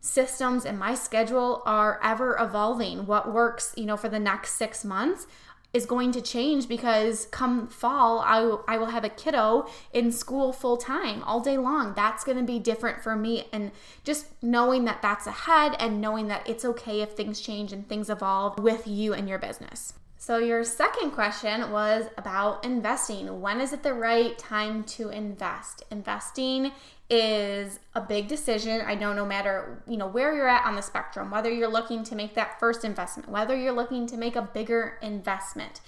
systems 0.00 0.64
and 0.64 0.78
my 0.78 0.94
schedule 0.94 1.62
are 1.64 2.00
ever 2.02 2.36
evolving. 2.38 3.06
What 3.06 3.32
works, 3.32 3.72
you 3.76 3.86
know, 3.86 3.96
for 3.96 4.08
the 4.08 4.18
next 4.18 4.54
six 4.54 4.84
months 4.84 5.26
is 5.72 5.86
going 5.86 6.12
to 6.12 6.20
change 6.20 6.68
because 6.68 7.26
come 7.26 7.66
fall, 7.68 8.18
I, 8.20 8.40
w- 8.40 8.62
I 8.68 8.78
will 8.78 8.86
have 8.86 9.04
a 9.04 9.08
kiddo 9.08 9.68
in 9.92 10.12
school 10.12 10.52
full 10.52 10.76
time 10.76 11.22
all 11.22 11.40
day 11.40 11.56
long. 11.56 11.94
That's 11.94 12.24
going 12.24 12.38
to 12.38 12.44
be 12.44 12.58
different 12.58 13.02
for 13.02 13.16
me. 13.16 13.44
And 13.52 13.70
just 14.04 14.26
knowing 14.42 14.84
that 14.84 15.02
that's 15.02 15.26
ahead 15.26 15.76
and 15.78 16.00
knowing 16.00 16.28
that 16.28 16.48
it's 16.48 16.64
okay 16.64 17.00
if 17.00 17.12
things 17.12 17.40
change 17.40 17.72
and 17.72 17.88
things 17.88 18.10
evolve 18.10 18.58
with 18.58 18.86
you 18.86 19.14
and 19.14 19.28
your 19.28 19.38
business. 19.38 19.94
So, 20.22 20.38
your 20.38 20.62
second 20.62 21.10
question 21.10 21.72
was 21.72 22.04
about 22.16 22.64
investing. 22.64 23.40
When 23.40 23.60
is 23.60 23.72
it 23.72 23.82
the 23.82 23.92
right 23.92 24.38
time 24.38 24.84
to 24.84 25.08
invest? 25.08 25.82
Investing 25.90 26.70
is 27.10 27.80
a 27.96 28.00
big 28.00 28.28
decision. 28.28 28.82
I 28.86 28.94
know 28.94 29.12
no 29.12 29.26
matter, 29.26 29.82
you 29.84 29.96
know, 29.96 30.06
where 30.06 30.32
you're 30.32 30.46
at 30.46 30.64
on 30.64 30.76
the 30.76 30.80
spectrum, 30.80 31.32
whether 31.32 31.50
you're 31.50 31.66
looking 31.66 32.04
to 32.04 32.14
make 32.14 32.34
that 32.34 32.60
first 32.60 32.84
investment, 32.84 33.30
whether 33.30 33.56
you're 33.56 33.72
looking 33.72 34.06
to 34.06 34.16
make 34.16 34.36
a 34.36 34.42
bigger 34.42 34.96
investment, 35.02 35.80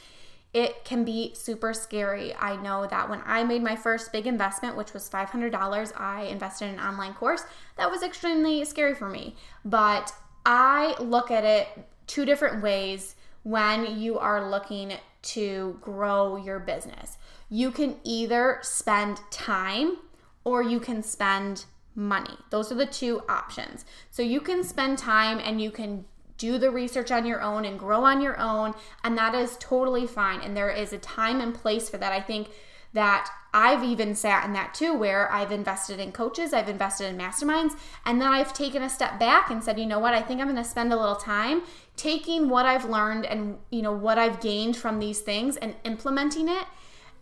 it 0.53 0.85
can 0.85 1.05
be 1.05 1.33
super 1.37 1.73
scary. 1.73 2.35
I 2.35 2.61
know 2.61 2.89
that 2.89 3.09
when 3.09 3.23
I 3.25 3.45
made 3.45 3.63
my 3.63 3.77
first 3.77 4.11
big 4.11 4.27
investment, 4.27 4.77
which 4.77 4.93
was 4.93 5.09
$500, 5.09 5.93
I 5.97 6.23
invested 6.23 6.71
in 6.71 6.75
an 6.75 6.81
online 6.81 7.15
course. 7.15 7.45
That 7.77 7.89
was 7.89 8.03
extremely 8.03 8.65
scary 8.65 8.97
for 8.97 9.09
me. 9.09 9.37
But 9.65 10.13
I 10.45 10.97
look 11.01 11.31
at 11.31 11.45
it 11.45 11.69
two 12.09 12.25
different 12.25 12.65
ways 12.65 13.15
when 13.45 14.01
you 14.01 14.19
are 14.19 14.51
looking 14.51 14.95
to 15.23 15.79
grow 15.81 16.37
your 16.37 16.59
business. 16.59 17.17
You 17.49 17.71
can 17.71 17.97
either 18.03 18.59
spend 18.63 19.21
time 19.31 19.99
or 20.43 20.63
you 20.63 20.81
can 20.81 21.03
spend 21.03 21.65
money. 21.95 22.37
Those 22.51 22.73
are 22.73 22.75
the 22.75 22.87
two 22.87 23.23
options. 23.29 23.85
So 24.11 24.23
you 24.23 24.41
can 24.41 24.65
spend 24.65 24.99
time 24.99 25.39
and 25.39 25.61
you 25.61 25.71
can 25.71 26.05
do 26.37 26.59
the 26.59 26.71
research 26.71 27.11
on 27.11 27.25
your 27.25 27.41
own 27.41 27.65
and 27.65 27.79
grow 27.79 28.05
on 28.05 28.21
your 28.21 28.39
own, 28.41 28.75
and 29.05 29.17
that 29.17 29.35
is 29.35 29.57
totally 29.61 30.07
fine. 30.07 30.41
And 30.41 30.57
there 30.57 30.71
is 30.71 30.93
a 30.93 30.99
time 30.99 31.41
and 31.41 31.55
place 31.55 31.89
for 31.89 31.97
that. 31.99 32.13
I 32.13 32.21
think 32.21 32.49
that 32.95 33.29
I've 33.53 33.85
even 33.85 34.15
sat 34.15 34.45
in 34.45 34.53
that 34.55 34.75
too, 34.75 34.95
where 34.95 35.31
I've 35.31 35.53
invested 35.53 36.01
in 36.01 36.11
coaches, 36.11 36.53
I've 36.53 36.69
invested 36.69 37.09
in 37.09 37.19
masterminds, 37.19 37.77
and 38.05 38.21
then 38.21 38.29
I've 38.29 38.53
taken 38.53 38.83
a 38.83 38.91
step 38.91 39.21
back 39.21 39.51
and 39.51 39.63
said, 39.63 39.79
you 39.79 39.87
know 39.87 39.99
what, 39.99 40.15
I 40.15 40.23
think 40.23 40.41
I'm 40.41 40.55
to 40.55 40.65
spend 40.65 40.93
a 40.93 40.97
little 40.97 41.17
time 41.17 41.63
taking 41.97 42.49
what 42.49 42.67
I've 42.67 42.85
learned 42.85 43.27
and 43.27 43.59
you 43.71 43.83
know 43.83 43.93
what 43.93 44.19
I've 44.19 44.41
gained 44.41 44.77
from 44.77 44.99
these 44.99 45.21
things 45.21 45.57
and 45.57 45.75
implementing 45.85 46.49
it. 46.49 46.65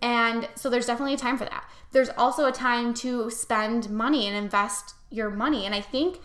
And 0.01 0.49
so 0.55 0.69
there's 0.69 0.87
definitely 0.87 1.15
a 1.15 1.19
time 1.19 1.39
for 1.39 1.45
that. 1.45 1.69
There's 1.93 2.11
also 2.17 2.47
a 2.47 2.53
time 2.53 2.93
to 2.95 3.31
spend 3.31 3.91
money 3.91 4.27
and 4.27 4.37
invest 4.37 4.95
your 5.11 5.31
money. 5.31 5.67
And 5.67 5.75
I 5.75 5.81
think 5.81 6.21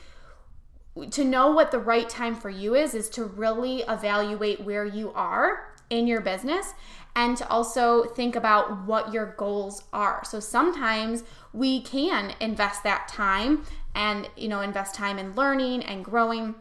to 1.11 1.23
know 1.23 1.51
what 1.51 1.71
the 1.71 1.79
right 1.79 2.09
time 2.09 2.35
for 2.35 2.49
you 2.49 2.73
is 2.73 2.93
is 2.95 3.09
to 3.11 3.23
really 3.23 3.81
evaluate 3.81 4.61
where 4.61 4.85
you 4.85 5.11
are 5.13 5.76
in 5.89 6.07
your 6.07 6.21
business 6.21 6.73
and 7.15 7.35
to 7.37 7.49
also 7.49 8.03
think 8.03 8.35
about 8.35 8.85
what 8.85 9.11
your 9.11 9.33
goals 9.37 9.83
are. 9.91 10.23
So 10.23 10.39
sometimes 10.39 11.23
we 11.51 11.81
can 11.81 12.35
invest 12.39 12.83
that 12.83 13.07
time 13.07 13.63
and 13.95 14.29
you 14.37 14.47
know 14.47 14.61
invest 14.61 14.93
time 14.93 15.17
in 15.17 15.33
learning 15.33 15.83
and 15.83 16.05
growing 16.05 16.55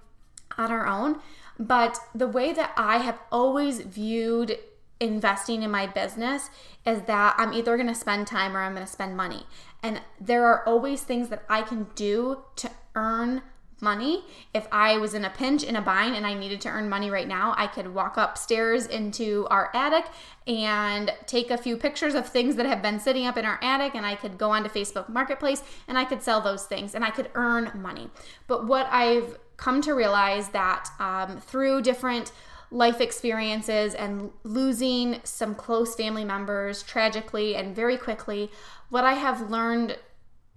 on 0.57 0.73
our 0.73 0.87
own. 0.87 1.21
But 1.59 1.99
the 2.15 2.27
way 2.27 2.53
that 2.53 2.73
I 2.77 2.99
have 2.99 3.19
always 3.31 3.81
viewed 3.81 4.59
investing 4.99 5.63
in 5.63 5.71
my 5.71 5.87
business 5.87 6.49
is 6.87 7.03
that 7.03 7.35
I'm 7.39 7.53
either 7.53 7.77
going 7.77 7.89
to 7.89 7.95
spend 7.95 8.27
time 8.27 8.57
or 8.57 8.61
I'm 8.61 8.75
going 8.75 8.87
to 8.87 8.93
spend 8.93 9.17
money. 9.17 9.47
And 9.83 10.01
there 10.21 10.47
are 10.47 10.67
always 10.67 11.03
things 11.03 11.29
that 11.29 11.45
I 11.49 11.63
can 11.63 11.89
do 11.95 12.45
to 12.57 12.71
earn 12.95 13.43
money. 13.81 14.25
If 14.55 14.67
I 14.73 14.99
was 14.99 15.15
in 15.15 15.25
a 15.25 15.31
pinch, 15.31 15.63
in 15.63 15.77
a 15.77 15.83
bind, 15.83 16.17
and 16.17 16.27
I 16.27 16.35
needed 16.35 16.61
to 16.63 16.69
earn 16.69 16.89
money 16.89 17.11
right 17.11 17.29
now, 17.29 17.55
I 17.57 17.67
could 17.67 17.95
walk 17.95 18.17
upstairs 18.17 18.87
into 18.87 19.47
our 19.51 19.71
attic 19.75 20.07
and 20.47 21.13
take 21.27 21.51
a 21.51 21.59
few 21.59 21.77
pictures 21.77 22.15
of 22.15 22.27
things 22.27 22.57
that 22.57 22.67
have 22.67 22.81
been 22.81 22.99
sitting 23.01 23.27
up 23.27 23.37
in 23.37 23.45
our 23.45 23.59
attic, 23.63 23.95
and 23.95 24.07
I 24.07 24.15
could 24.15 24.39
go 24.39 24.51
onto 24.51 24.69
Facebook 24.69 25.09
Marketplace 25.09 25.63
and 25.89 25.99
I 25.99 26.05
could 26.05 26.23
sell 26.23 26.41
those 26.41 26.65
things 26.65 26.95
and 26.95 27.05
I 27.05 27.11
could 27.11 27.31
earn 27.35 27.71
money. 27.75 28.11
But 28.47 28.67
what 28.67 28.87
I've 28.91 29.39
come 29.57 29.81
to 29.83 29.95
realize 29.95 30.51
that 30.51 30.89
um, 30.99 31.41
through 31.41 31.83
different 31.83 32.33
life 32.71 33.01
experiences 33.01 33.95
and 33.95 34.31
losing 34.43 35.21
some 35.23 35.55
close 35.55 35.95
family 35.95 36.25
members 36.25 36.83
tragically 36.83 37.55
and 37.55 37.77
very 37.77 37.97
quickly, 37.97 38.51
what 38.89 39.05
I 39.05 39.15
have 39.15 39.51
learned 39.51 39.99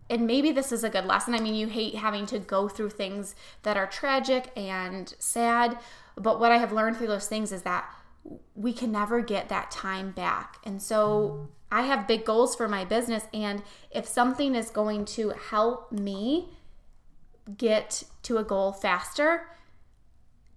and 0.09 0.25
maybe 0.25 0.51
this 0.51 0.71
is 0.71 0.83
a 0.83 0.89
good 0.89 1.05
lesson. 1.05 1.35
I 1.35 1.39
mean, 1.39 1.55
you 1.55 1.67
hate 1.67 1.95
having 1.95 2.25
to 2.27 2.39
go 2.39 2.67
through 2.67 2.91
things 2.91 3.35
that 3.63 3.77
are 3.77 3.87
tragic 3.87 4.51
and 4.55 5.13
sad, 5.19 5.77
but 6.15 6.39
what 6.39 6.51
I 6.51 6.57
have 6.57 6.71
learned 6.71 6.97
through 6.97 7.07
those 7.07 7.27
things 7.27 7.51
is 7.51 7.61
that 7.63 7.89
we 8.55 8.73
can 8.73 8.91
never 8.91 9.21
get 9.21 9.49
that 9.49 9.71
time 9.71 10.11
back. 10.11 10.57
And 10.63 10.81
so 10.81 11.49
I 11.71 11.83
have 11.83 12.07
big 12.07 12.25
goals 12.25 12.55
for 12.55 12.67
my 12.67 12.85
business, 12.85 13.25
and 13.33 13.61
if 13.91 14.07
something 14.07 14.55
is 14.55 14.69
going 14.69 15.05
to 15.05 15.29
help 15.29 15.91
me 15.91 16.49
get 17.57 18.03
to 18.23 18.37
a 18.37 18.43
goal 18.43 18.71
faster, 18.71 19.47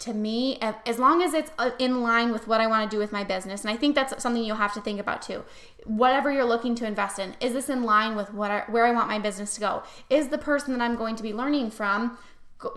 to 0.02 0.12
me, 0.12 0.59
as 0.61 0.99
long 0.99 1.23
as 1.23 1.32
it's 1.32 1.50
uh, 1.59 1.71
in 1.78 2.02
line 2.02 2.32
with 2.32 2.49
what 2.49 2.61
I 2.61 2.66
want 2.66 2.90
to 2.90 2.94
do 2.94 2.99
with 2.99 3.12
my 3.12 3.23
business, 3.25 3.62
and 3.62 3.71
I 3.71 3.76
think 3.76 3.94
that's 3.94 4.21
something 4.23 4.42
you'll 4.42 4.56
have 4.56 4.75
to 4.75 4.80
think 4.80 4.99
about 4.99 5.23
too. 5.23 5.44
Whatever 5.85 6.32
you're 6.32 6.44
looking 6.44 6.75
to 6.76 6.87
invest 6.87 7.18
in, 7.18 7.35
is 7.40 7.52
this 7.52 7.68
in 7.68 7.85
line 7.85 8.16
with 8.16 8.35
what 8.35 8.50
I, 8.50 8.64
where 8.68 8.85
I 8.85 8.90
want 8.90 9.09
my 9.09 9.18
business 9.18 9.54
to 9.54 9.61
go? 9.61 9.82
Is 10.11 10.28
the 10.28 10.38
person 10.38 10.76
that 10.76 10.82
I'm 10.82 10.97
going 10.97 11.14
to 11.16 11.23
be 11.23 11.32
learning 11.32 11.71
from 11.71 12.18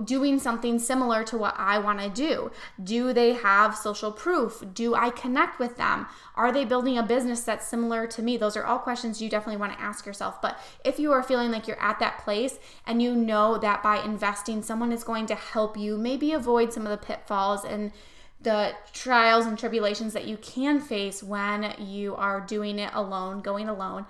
doing 0.03 0.39
something 0.39 0.79
similar 0.79 1.23
to 1.25 1.37
what 1.37 1.55
I 1.57 1.77
want 1.79 1.99
to 1.99 2.09
do? 2.09 2.51
Do 2.83 3.13
they 3.13 3.33
have 3.33 3.75
social 3.75 4.11
proof? 4.11 4.63
Do 4.73 4.95
I 4.95 5.09
connect 5.09 5.59
with 5.59 5.77
them? 5.77 6.07
Are 6.35 6.51
they 6.51 6.65
building 6.65 6.97
a 6.97 7.03
business 7.03 7.41
that's 7.41 7.67
similar 7.67 8.07
to 8.07 8.21
me? 8.21 8.37
Those 8.37 8.57
are 8.57 8.63
all 8.63 8.79
questions 8.79 9.21
you 9.21 9.29
definitely 9.29 9.59
want 9.59 9.73
to 9.73 9.81
ask 9.81 10.05
yourself. 10.05 10.41
But 10.41 10.59
if 10.83 10.99
you 10.99 11.11
are 11.11 11.23
feeling 11.23 11.51
like 11.51 11.67
you're 11.67 11.81
at 11.81 11.99
that 11.99 12.19
place 12.19 12.59
and 12.85 13.01
you 13.01 13.15
know 13.15 13.57
that 13.57 13.81
by 13.83 14.03
investing, 14.03 14.61
someone 14.61 14.91
is 14.91 15.03
going 15.03 15.25
to 15.27 15.35
help 15.35 15.77
you 15.77 15.97
maybe 15.97 16.31
avoid 16.31 16.73
some 16.73 16.85
of 16.85 16.91
the 16.91 17.05
pitfalls 17.05 17.63
and 17.63 17.91
the 18.41 18.73
trials 18.93 19.45
and 19.45 19.57
tribulations 19.57 20.13
that 20.13 20.25
you 20.25 20.37
can 20.37 20.79
face 20.79 21.23
when 21.23 21.73
you 21.79 22.15
are 22.15 22.39
doing 22.39 22.79
it 22.79 22.91
alone, 22.93 23.41
going 23.41 23.67
alone, 23.67 24.05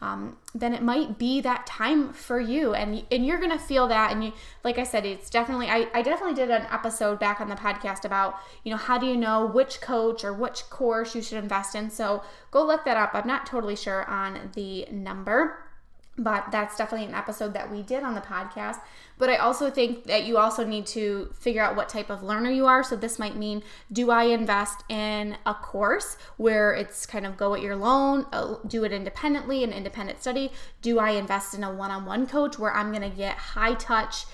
um, 0.00 0.36
then 0.54 0.74
it 0.74 0.82
might 0.82 1.18
be 1.18 1.40
that 1.40 1.66
time 1.66 2.12
for 2.12 2.38
you. 2.38 2.74
And 2.74 3.04
and 3.10 3.26
you're 3.26 3.40
gonna 3.40 3.58
feel 3.58 3.88
that. 3.88 4.12
And 4.12 4.24
you 4.24 4.32
like 4.64 4.78
i 4.78 4.84
said 4.84 5.04
it's 5.04 5.30
definitely 5.30 5.68
I, 5.68 5.88
I 5.92 6.02
definitely 6.02 6.34
did 6.34 6.50
an 6.50 6.66
episode 6.70 7.18
back 7.18 7.40
on 7.40 7.48
the 7.48 7.54
podcast 7.54 8.04
about 8.04 8.38
you 8.64 8.70
know 8.70 8.76
how 8.76 8.98
do 8.98 9.06
you 9.06 9.16
know 9.16 9.46
which 9.46 9.80
coach 9.80 10.24
or 10.24 10.32
which 10.32 10.70
course 10.70 11.14
you 11.14 11.22
should 11.22 11.38
invest 11.38 11.74
in? 11.74 11.90
So 11.90 12.22
go 12.50 12.64
look 12.64 12.84
that 12.84 12.96
up. 12.96 13.10
I'm 13.14 13.26
not 13.26 13.46
totally 13.46 13.76
sure 13.76 14.04
on 14.08 14.50
the 14.54 14.86
number 14.90 15.67
but 16.18 16.50
that's 16.50 16.76
definitely 16.76 17.06
an 17.06 17.14
episode 17.14 17.54
that 17.54 17.70
we 17.70 17.82
did 17.82 18.02
on 18.02 18.14
the 18.14 18.20
podcast. 18.20 18.80
But 19.16 19.30
i 19.30 19.36
also 19.36 19.70
think 19.70 20.04
that 20.04 20.24
you 20.24 20.36
also 20.36 20.64
need 20.64 20.86
to 20.88 21.30
figure 21.32 21.62
out 21.62 21.76
what 21.76 21.88
type 21.88 22.10
of 22.10 22.22
learner 22.22 22.50
you 22.50 22.66
are. 22.66 22.82
So 22.82 22.96
this 22.96 23.18
might 23.18 23.36
mean 23.36 23.62
do 23.92 24.10
i 24.10 24.24
invest 24.24 24.84
in 24.88 25.36
a 25.46 25.54
course 25.54 26.16
where 26.36 26.74
it's 26.74 27.06
kind 27.06 27.24
of 27.24 27.36
go 27.36 27.54
at 27.54 27.62
your 27.62 27.76
loan 27.76 28.26
uh, 28.32 28.56
do 28.66 28.84
it 28.84 28.92
independently 28.92 29.64
an 29.64 29.72
independent 29.72 30.20
study? 30.20 30.50
Do 30.82 30.98
i 30.98 31.10
invest 31.10 31.54
in 31.54 31.62
a 31.64 31.72
one-on-one 31.72 32.26
coach 32.26 32.58
where 32.58 32.74
i'm 32.74 32.90
going 32.90 33.08
to 33.08 33.16
get 33.16 33.36
high 33.36 33.74
touch 33.74 34.24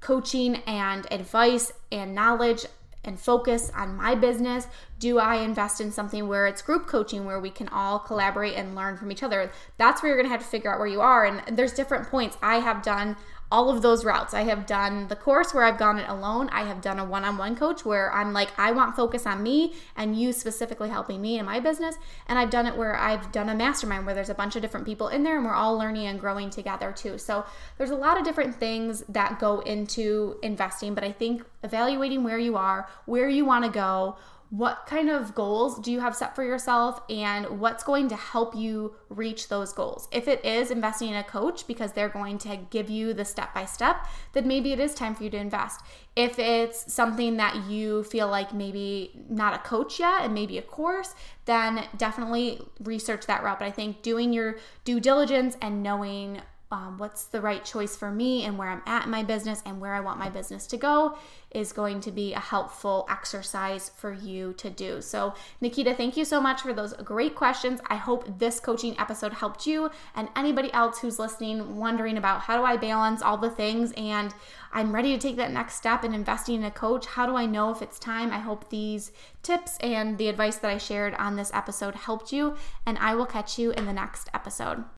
coaching 0.00 0.56
and 0.66 1.06
advice 1.10 1.72
and 1.90 2.14
knowledge 2.14 2.66
and 3.06 3.18
focus 3.18 3.70
on 3.74 3.96
my 3.96 4.14
business? 4.14 4.66
Do 4.98 5.18
I 5.18 5.36
invest 5.36 5.80
in 5.80 5.92
something 5.92 6.26
where 6.28 6.46
it's 6.46 6.62
group 6.62 6.86
coaching 6.86 7.24
where 7.24 7.40
we 7.40 7.50
can 7.50 7.68
all 7.68 7.98
collaborate 7.98 8.54
and 8.54 8.74
learn 8.74 8.96
from 8.96 9.12
each 9.12 9.22
other? 9.22 9.50
That's 9.76 10.02
where 10.02 10.14
you're 10.14 10.22
to 10.22 10.28
have 10.28 10.40
to 10.40 10.46
figure 10.46 10.72
out 10.72 10.78
where 10.78 10.88
you 10.88 11.00
are. 11.00 11.24
And 11.24 11.56
there's 11.56 11.72
different 11.72 12.08
points. 12.08 12.36
I 12.42 12.56
have 12.56 12.82
done 12.82 13.16
all 13.50 13.70
of 13.70 13.82
those 13.82 14.04
routes. 14.04 14.34
I 14.34 14.42
have 14.42 14.66
done 14.66 15.06
the 15.08 15.16
course 15.16 15.54
where 15.54 15.64
I've 15.64 15.78
gone 15.78 15.98
it 15.98 16.08
alone. 16.08 16.48
I 16.50 16.64
have 16.64 16.80
done 16.80 16.98
a 16.98 17.04
one 17.04 17.24
on 17.24 17.38
one 17.38 17.54
coach 17.54 17.84
where 17.84 18.12
I'm 18.12 18.32
like, 18.32 18.50
I 18.58 18.72
want 18.72 18.96
focus 18.96 19.26
on 19.26 19.42
me 19.42 19.74
and 19.96 20.18
you 20.18 20.32
specifically 20.32 20.88
helping 20.88 21.20
me 21.20 21.38
in 21.38 21.46
my 21.46 21.60
business. 21.60 21.96
And 22.26 22.38
I've 22.38 22.50
done 22.50 22.66
it 22.66 22.76
where 22.76 22.96
I've 22.96 23.30
done 23.30 23.48
a 23.48 23.54
mastermind 23.54 24.04
where 24.04 24.14
there's 24.14 24.30
a 24.30 24.34
bunch 24.34 24.56
of 24.56 24.62
different 24.62 24.84
people 24.84 25.08
in 25.08 25.22
there 25.22 25.36
and 25.36 25.44
we're 25.44 25.54
all 25.54 25.78
learning 25.78 26.06
and 26.06 26.18
growing 26.18 26.50
together 26.50 26.92
too. 26.92 27.18
So 27.18 27.44
there's 27.78 27.90
a 27.90 27.96
lot 27.96 28.18
of 28.18 28.24
different 28.24 28.56
things 28.56 29.04
that 29.08 29.38
go 29.38 29.60
into 29.60 30.38
investing, 30.42 30.94
but 30.94 31.04
I 31.04 31.12
think 31.12 31.44
evaluating 31.62 32.24
where 32.24 32.38
you 32.38 32.56
are, 32.56 32.88
where 33.04 33.28
you 33.28 33.44
want 33.44 33.64
to 33.64 33.70
go, 33.70 34.16
what 34.50 34.86
kind 34.86 35.10
of 35.10 35.34
goals 35.34 35.78
do 35.80 35.90
you 35.90 36.00
have 36.00 36.14
set 36.14 36.36
for 36.36 36.44
yourself 36.44 37.00
and 37.10 37.60
what's 37.60 37.82
going 37.82 38.08
to 38.08 38.16
help 38.16 38.54
you 38.54 38.94
reach 39.08 39.48
those 39.48 39.72
goals. 39.72 40.08
If 40.12 40.28
it 40.28 40.44
is 40.44 40.70
investing 40.70 41.08
in 41.08 41.16
a 41.16 41.24
coach 41.24 41.66
because 41.66 41.92
they're 41.92 42.08
going 42.08 42.38
to 42.38 42.56
give 42.70 42.88
you 42.88 43.12
the 43.12 43.24
step 43.24 43.52
by 43.52 43.64
step, 43.64 44.06
then 44.34 44.46
maybe 44.46 44.72
it 44.72 44.78
is 44.78 44.94
time 44.94 45.14
for 45.14 45.24
you 45.24 45.30
to 45.30 45.36
invest. 45.36 45.80
If 46.14 46.38
it's 46.38 46.92
something 46.92 47.36
that 47.38 47.68
you 47.68 48.04
feel 48.04 48.28
like 48.28 48.54
maybe 48.54 49.24
not 49.28 49.54
a 49.54 49.58
coach 49.58 49.98
yet 49.98 50.22
and 50.22 50.32
maybe 50.32 50.58
a 50.58 50.62
course, 50.62 51.14
then 51.44 51.84
definitely 51.96 52.60
research 52.80 53.26
that 53.26 53.42
route. 53.42 53.58
But 53.58 53.66
I 53.66 53.72
think 53.72 54.02
doing 54.02 54.32
your 54.32 54.56
due 54.84 55.00
diligence 55.00 55.56
and 55.60 55.82
knowing 55.82 56.40
um, 56.72 56.98
what's 56.98 57.26
the 57.26 57.40
right 57.40 57.64
choice 57.64 57.94
for 57.94 58.10
me 58.10 58.44
and 58.44 58.58
where 58.58 58.68
I'm 58.68 58.82
at 58.86 59.04
in 59.04 59.10
my 59.10 59.22
business 59.22 59.62
and 59.64 59.80
where 59.80 59.94
I 59.94 60.00
want 60.00 60.18
my 60.18 60.28
business 60.28 60.66
to 60.68 60.76
go 60.76 61.16
is 61.52 61.72
going 61.72 62.00
to 62.00 62.10
be 62.10 62.34
a 62.34 62.40
helpful 62.40 63.06
exercise 63.08 63.88
for 63.88 64.12
you 64.12 64.52
to 64.54 64.68
do. 64.68 65.00
So, 65.00 65.34
Nikita, 65.60 65.94
thank 65.94 66.16
you 66.16 66.24
so 66.24 66.40
much 66.40 66.62
for 66.62 66.72
those 66.72 66.92
great 66.94 67.36
questions. 67.36 67.80
I 67.86 67.96
hope 67.96 68.38
this 68.40 68.58
coaching 68.58 68.98
episode 68.98 69.32
helped 69.32 69.66
you 69.66 69.90
and 70.16 70.28
anybody 70.34 70.72
else 70.72 70.98
who's 70.98 71.20
listening, 71.20 71.76
wondering 71.76 72.18
about 72.18 72.40
how 72.42 72.58
do 72.58 72.64
I 72.64 72.76
balance 72.76 73.22
all 73.22 73.38
the 73.38 73.50
things 73.50 73.92
and 73.96 74.34
I'm 74.72 74.92
ready 74.92 75.12
to 75.12 75.18
take 75.18 75.36
that 75.36 75.52
next 75.52 75.76
step 75.76 76.04
in 76.04 76.12
investing 76.12 76.56
in 76.56 76.64
a 76.64 76.70
coach. 76.72 77.06
How 77.06 77.26
do 77.26 77.36
I 77.36 77.46
know 77.46 77.70
if 77.70 77.80
it's 77.80 77.98
time? 77.98 78.32
I 78.32 78.40
hope 78.40 78.68
these 78.68 79.12
tips 79.42 79.78
and 79.78 80.18
the 80.18 80.28
advice 80.28 80.56
that 80.56 80.70
I 80.70 80.78
shared 80.78 81.14
on 81.14 81.36
this 81.36 81.52
episode 81.54 81.94
helped 81.94 82.32
you, 82.32 82.56
and 82.84 82.98
I 82.98 83.14
will 83.14 83.24
catch 83.24 83.56
you 83.58 83.70
in 83.70 83.86
the 83.86 83.92
next 83.92 84.28
episode. 84.34 84.84